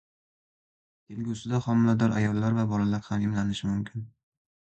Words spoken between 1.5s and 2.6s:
homilador ayollar